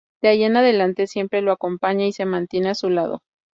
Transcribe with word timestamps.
De 0.23 0.29
ahí 0.29 0.41
en 0.43 0.57
adelante 0.57 1.05
siempre 1.05 1.41
lo 1.43 1.51
acompaña 1.51 2.07
y 2.07 2.11
se 2.11 2.25
mantiene 2.25 2.69
a 2.71 2.73
su 2.73 2.89
lado. 2.89 3.21